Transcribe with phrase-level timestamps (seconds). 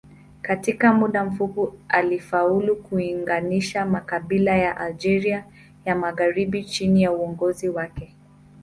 [0.41, 5.45] Katika muda mfupi alifaulu kuunganisha makabila ya Algeria
[5.85, 8.15] ya magharibi chini ya uongozi wake.